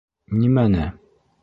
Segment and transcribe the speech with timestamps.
[0.39, 0.89] —Нимәне?